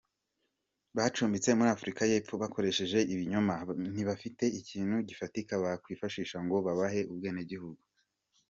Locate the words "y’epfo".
2.11-2.33